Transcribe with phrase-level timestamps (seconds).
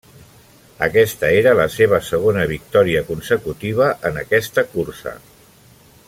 [0.85, 5.17] Aquesta era la seva segona victòria consecutiva en aquesta cursa.